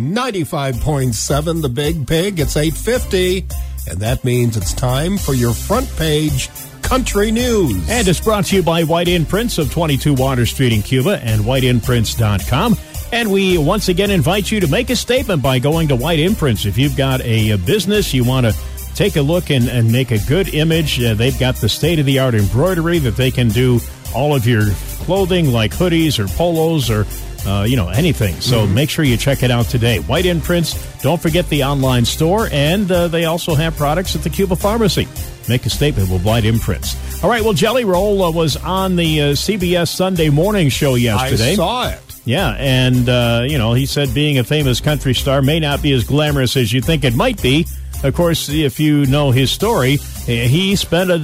95.7 0.00 1.60
The 1.60 1.68
Big 1.68 2.06
Pig. 2.06 2.40
It's 2.40 2.56
850, 2.56 3.46
and 3.90 4.00
that 4.00 4.24
means 4.24 4.56
it's 4.56 4.72
time 4.72 5.18
for 5.18 5.34
your 5.34 5.52
front 5.52 5.88
page 5.96 6.48
country 6.80 7.30
news. 7.30 7.88
And 7.90 8.08
it's 8.08 8.20
brought 8.20 8.46
to 8.46 8.56
you 8.56 8.62
by 8.62 8.84
White 8.84 9.08
Imprints 9.08 9.58
of 9.58 9.70
22 9.70 10.14
Water 10.14 10.46
Street 10.46 10.72
in 10.72 10.82
Cuba 10.82 11.20
and 11.22 11.42
whiteimprints.com. 11.42 12.76
And 13.12 13.30
we 13.30 13.58
once 13.58 13.88
again 13.88 14.10
invite 14.10 14.50
you 14.50 14.60
to 14.60 14.68
make 14.68 14.88
a 14.88 14.96
statement 14.96 15.42
by 15.42 15.58
going 15.58 15.88
to 15.88 15.96
White 15.96 16.18
Imprints. 16.18 16.64
If 16.64 16.78
you've 16.78 16.96
got 16.96 17.20
a, 17.20 17.50
a 17.50 17.58
business, 17.58 18.14
you 18.14 18.24
want 18.24 18.46
to 18.46 18.54
take 18.94 19.16
a 19.16 19.22
look 19.22 19.50
and, 19.50 19.68
and 19.68 19.92
make 19.92 20.12
a 20.12 20.18
good 20.26 20.54
image, 20.54 21.02
uh, 21.02 21.14
they've 21.14 21.38
got 21.38 21.56
the 21.56 21.68
state 21.68 21.98
of 21.98 22.06
the 22.06 22.18
art 22.18 22.34
embroidery 22.34 22.98
that 23.00 23.16
they 23.16 23.30
can 23.30 23.48
do 23.48 23.80
all 24.14 24.34
of 24.34 24.46
your 24.46 24.62
clothing 25.00 25.52
like 25.52 25.72
hoodies 25.72 26.18
or 26.18 26.28
polos 26.36 26.90
or 26.90 27.06
uh, 27.46 27.64
you 27.64 27.76
know 27.76 27.88
anything. 27.88 28.34
So 28.40 28.64
mm-hmm. 28.64 28.74
make 28.74 28.90
sure 28.90 29.04
you 29.04 29.16
check 29.16 29.42
it 29.42 29.50
out 29.50 29.66
today. 29.66 29.98
White 30.00 30.26
imprints 30.26 30.74
don't 31.02 31.20
forget 31.20 31.48
the 31.48 31.64
online 31.64 32.04
store 32.04 32.48
and 32.52 32.90
uh, 32.90 33.08
they 33.08 33.24
also 33.24 33.54
have 33.54 33.76
products 33.76 34.14
at 34.14 34.22
the 34.22 34.30
cuba 34.30 34.56
pharmacy. 34.56 35.08
Make 35.48 35.66
a 35.66 35.70
statement 35.70 36.10
with 36.10 36.24
white 36.24 36.44
imprints. 36.44 36.94
All 37.24 37.30
right 37.30 37.42
well 37.42 37.54
jelly 37.54 37.84
roll 37.84 38.22
uh, 38.22 38.30
was 38.30 38.56
on 38.56 38.96
the 38.96 39.20
uh, 39.20 39.24
cbs 39.32 39.88
sunday 39.88 40.30
morning 40.30 40.68
show 40.68 40.94
yesterday. 40.94 41.52
I 41.52 41.54
saw 41.54 41.88
it. 41.88 42.00
Yeah, 42.24 42.54
and 42.58 43.08
uh, 43.08 43.44
you 43.48 43.58
know, 43.58 43.72
he 43.72 43.86
said 43.86 44.12
being 44.14 44.38
a 44.38 44.44
famous 44.44 44.80
country 44.80 45.14
star 45.14 45.42
may 45.42 45.58
not 45.58 45.82
be 45.82 45.92
as 45.92 46.04
glamorous 46.04 46.56
as 46.56 46.72
you 46.72 46.80
think 46.80 47.04
it 47.04 47.14
might 47.14 47.40
be. 47.42 47.66
Of 48.02 48.14
course, 48.14 48.48
if 48.48 48.80
you 48.80 49.04
know 49.06 49.30
his 49.30 49.50
story, 49.50 49.96
he 49.96 50.74
spent 50.76 51.10
a 51.10 51.18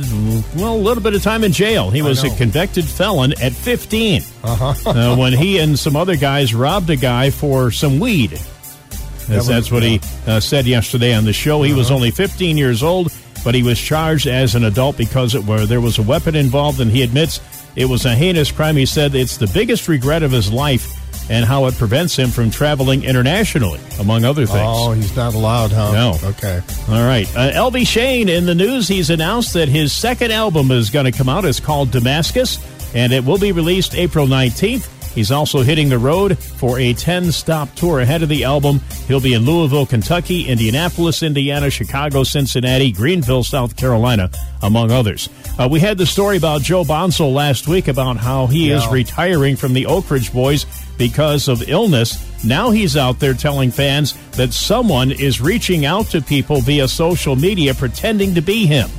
well 0.57 0.75
a 0.75 0.77
little 0.77 1.03
bit 1.03 1.15
of 1.15 1.23
time 1.23 1.43
in 1.43 1.53
jail. 1.53 1.91
He 1.91 2.03
was 2.03 2.23
a 2.23 2.35
convicted 2.37 2.85
felon 2.85 3.33
at 3.41 3.53
15 3.53 4.23
uh-huh. 4.43 4.91
uh, 4.91 5.17
when 5.17 5.33
he 5.33 5.59
and 5.59 5.79
some 5.79 5.97
other 5.97 6.17
guys 6.17 6.55
robbed 6.55 6.91
a 6.91 6.97
guy 6.97 7.31
for 7.31 7.71
some 7.71 7.99
weed. 7.99 8.39
That's, 9.27 9.49
that's 9.49 9.73
what 9.73 9.83
he 9.83 10.01
uh, 10.27 10.39
said 10.39 10.67
yesterday 10.67 11.15
on 11.15 11.25
the 11.25 11.33
show. 11.33 11.63
He 11.63 11.73
uh-huh. 11.73 11.79
was 11.79 11.91
only 11.91 12.11
15 12.11 12.57
years 12.57 12.83
old, 12.83 13.13
but 13.43 13.55
he 13.55 13.63
was 13.63 13.81
charged 13.81 14.27
as 14.27 14.55
an 14.55 14.65
adult 14.65 14.97
because 14.97 15.35
it 15.35 15.45
were, 15.45 15.67
there 15.67 15.81
was 15.81 15.99
a 15.99 16.03
weapon 16.03 16.37
involved, 16.37 16.81
and 16.81 16.91
he 16.91 17.03
admits 17.03 17.41
it 17.75 17.87
was 17.87 18.05
a 18.05 18.15
heinous 18.15 18.53
crime. 18.53 18.77
He 18.77 18.87
said 18.87 19.15
it's 19.15 19.37
the 19.37 19.49
biggest 19.49 19.89
regret 19.89 20.23
of 20.23 20.31
his 20.31 20.53
life 20.53 20.93
and 21.29 21.45
how 21.45 21.67
it 21.67 21.75
prevents 21.75 22.17
him 22.17 22.31
from 22.31 22.51
traveling 22.51 23.05
internationally, 23.05 23.81
among 23.99 24.25
other 24.25 24.47
things. 24.47 24.61
Oh, 24.63 24.93
he's 24.93 25.15
not 25.17 25.35
allowed, 25.35 25.73
huh? 25.73 25.93
No. 25.93 26.29
Okay. 26.31 26.61
All 26.89 27.05
right. 27.07 27.29
Uh, 27.37 27.51
Elvie 27.53 27.87
Shane 27.87 28.29
in 28.29 28.47
the 28.47 28.55
news, 28.55 28.89
he's 28.89 29.11
announced 29.11 29.55
that 29.55 29.69
his 29.69 29.93
second 29.93 30.31
album 30.33 30.71
is 30.71 30.91
going 30.91 31.07
to 31.07 31.13
come 31.13 31.29
out. 31.29 31.45
It's 31.45 31.61
called 31.61 31.91
Damascus, 31.91 32.59
and 32.95 33.13
it 33.13 33.25
will 33.25 33.39
be 33.39 33.53
released 33.53 33.95
April 33.95 34.27
19th. 34.27 34.89
He's 35.17 35.33
also 35.33 35.63
hitting 35.63 35.89
the 35.89 35.99
road 35.99 36.39
for 36.39 36.79
a 36.79 36.93
10 36.93 37.33
stop 37.33 37.75
tour 37.75 38.01
ahead 38.01 38.23
of 38.23 38.29
the 38.29 38.45
album. 38.45 38.83
He'll 39.09 39.19
be 39.19 39.33
in 39.33 39.47
Louisville, 39.47 39.87
Kentucky, 39.87 40.47
Indianapolis, 40.47 41.23
Indiana, 41.23 41.71
Chicago, 41.71 42.23
Cincinnati, 42.23 42.93
Greenville, 42.93 43.43
South 43.43 43.77
Carolina, 43.77 44.31
among 44.63 44.93
others. 44.93 45.31
Uh, 45.59 45.67
we 45.71 45.81
had 45.81 45.97
the 45.97 46.05
story 46.05 46.37
about 46.37 46.61
Joe 46.61 46.85
Bonsall 46.85 47.33
last 47.33 47.67
week 47.67 47.89
about 47.89 48.19
how 48.19 48.47
he 48.47 48.69
yeah. 48.69 48.77
is 48.77 48.87
retiring 48.89 49.57
from 49.57 49.73
the 49.73 49.87
Oak 49.87 50.11
Ridge 50.11 50.35
Boys 50.35 50.67
because 50.99 51.49
of 51.49 51.67
illness. 51.67 52.23
Now 52.45 52.69
he's 52.69 52.95
out 52.95 53.19
there 53.19 53.33
telling 53.33 53.71
fans 53.71 54.13
that 54.33 54.53
someone 54.53 55.11
is 55.11 55.41
reaching 55.41 55.87
out 55.87 56.07
to 56.09 56.21
people 56.21 56.61
via 56.61 56.89
social 56.89 57.37
media 57.37 57.73
pretending 57.73 58.35
to 58.35 58.43
be 58.43 58.67
him. 58.67 58.91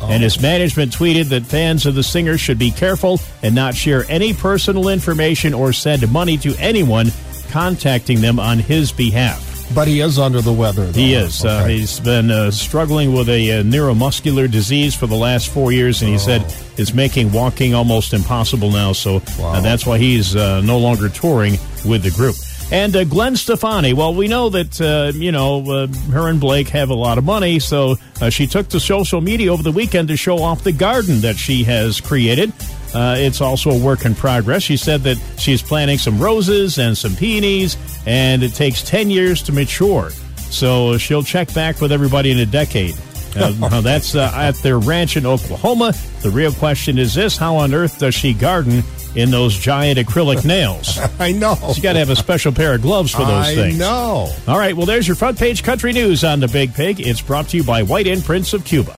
Oh. 0.00 0.08
And 0.10 0.22
his 0.22 0.40
management 0.40 0.92
tweeted 0.92 1.30
that 1.30 1.44
fans 1.44 1.86
of 1.86 1.94
the 1.94 2.02
singer 2.02 2.36
should 2.38 2.58
be 2.58 2.70
careful 2.70 3.20
and 3.42 3.54
not 3.54 3.74
share 3.74 4.04
any 4.08 4.34
personal 4.34 4.88
information 4.88 5.54
or 5.54 5.72
send 5.72 6.10
money 6.12 6.36
to 6.38 6.54
anyone 6.58 7.12
contacting 7.50 8.20
them 8.20 8.38
on 8.38 8.58
his 8.58 8.92
behalf. 8.92 9.42
But 9.74 9.88
he 9.88 10.00
is 10.00 10.18
under 10.18 10.40
the 10.40 10.52
weather. 10.52 10.86
Though. 10.86 11.00
He 11.00 11.14
is. 11.14 11.44
Uh, 11.44 11.48
okay. 11.48 11.64
Uh, 11.64 11.66
he's 11.68 11.98
been 12.00 12.30
uh, 12.30 12.50
struggling 12.50 13.12
with 13.12 13.28
a, 13.28 13.50
a, 13.50 13.60
uh, 13.60 13.62
neuromuscular 13.62 14.50
disease 14.50 14.94
for 14.94 15.06
the 15.06 15.16
last 15.16 15.48
four 15.48 15.72
years, 15.72 16.02
and 16.02 16.08
he 16.08 16.14
oh. 16.16 16.18
said 16.18 16.54
it's 16.76 16.94
making 16.94 17.32
walking 17.32 17.74
almost 17.74 18.12
impossible 18.12 18.70
now. 18.70 18.92
So 18.92 19.16
uh, 19.16 19.20
wow. 19.38 19.52
uh, 19.54 19.60
that's 19.60 19.84
why 19.84 19.98
he's 19.98 20.34
no 20.34 20.78
longer 20.78 21.08
touring 21.08 21.58
with 21.84 22.02
the 22.02 22.10
group. 22.10 22.36
And 22.72 22.96
uh, 22.96 23.04
Gwen 23.04 23.36
Stefani, 23.36 23.92
well, 23.92 24.12
we 24.12 24.26
know 24.26 24.48
that, 24.48 24.80
uh, 24.80 25.16
you 25.16 25.30
know, 25.30 25.64
uh, 25.70 25.86
her 26.10 26.28
and 26.28 26.40
Blake 26.40 26.68
have 26.70 26.90
a 26.90 26.94
lot 26.94 27.16
of 27.16 27.24
money, 27.24 27.60
so 27.60 27.94
she 28.30 28.48
took 28.48 28.68
to 28.70 28.80
social 28.80 29.20
media 29.20 29.52
over 29.52 29.62
the 29.62 29.70
weekend 29.70 30.08
to 30.08 30.16
show 30.16 30.42
off 30.42 30.64
the 30.64 30.72
garden 30.72 31.20
that 31.20 31.36
she 31.36 31.62
has 31.62 32.00
created. 32.00 32.52
Uh, 32.92 33.14
it's 33.18 33.40
also 33.40 33.70
a 33.70 33.78
work 33.78 34.04
in 34.04 34.14
progress. 34.14 34.62
She 34.62 34.76
said 34.76 35.02
that 35.02 35.16
she's 35.38 35.62
planting 35.62 35.98
some 35.98 36.18
roses 36.18 36.78
and 36.78 36.96
some 36.96 37.14
peonies, 37.14 37.76
and 38.06 38.42
it 38.42 38.54
takes 38.54 38.82
10 38.82 39.10
years 39.10 39.42
to 39.42 39.52
mature. 39.52 40.10
So 40.50 40.96
she'll 40.96 41.22
check 41.22 41.52
back 41.52 41.80
with 41.80 41.92
everybody 41.92 42.30
in 42.30 42.38
a 42.38 42.46
decade. 42.46 42.96
Uh, 43.36 43.80
that's 43.82 44.14
uh, 44.14 44.32
at 44.34 44.54
their 44.56 44.78
ranch 44.78 45.16
in 45.16 45.26
Oklahoma. 45.26 45.92
The 46.22 46.30
real 46.30 46.52
question 46.52 46.98
is 46.98 47.14
this 47.14 47.36
How 47.36 47.56
on 47.56 47.74
earth 47.74 47.98
does 47.98 48.14
she 48.14 48.32
garden 48.32 48.82
in 49.16 49.30
those 49.30 49.56
giant 49.56 49.98
acrylic 49.98 50.44
nails? 50.44 50.98
I 51.18 51.32
know. 51.32 51.56
You 51.74 51.82
got 51.82 51.94
to 51.94 51.98
have 51.98 52.10
a 52.10 52.16
special 52.16 52.52
pair 52.52 52.74
of 52.74 52.82
gloves 52.82 53.12
for 53.12 53.24
those 53.24 53.46
I 53.46 53.54
things. 53.54 53.80
I 53.80 53.84
know. 53.84 54.32
All 54.46 54.58
right, 54.58 54.76
well, 54.76 54.86
there's 54.86 55.08
your 55.08 55.16
front 55.16 55.38
page 55.38 55.62
country 55.62 55.92
news 55.92 56.22
on 56.22 56.40
the 56.40 56.48
Big 56.48 56.74
Pig. 56.74 57.00
It's 57.00 57.20
brought 57.20 57.48
to 57.48 57.56
you 57.56 57.64
by 57.64 57.82
White 57.82 58.06
Imprints 58.06 58.52
of 58.52 58.64
Cuba. 58.64 58.94